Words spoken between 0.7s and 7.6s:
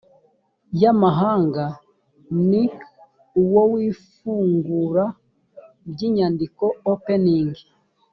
y amahanga ni uw ifungura ry inyandiko opening